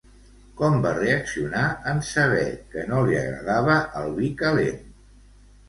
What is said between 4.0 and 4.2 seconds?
el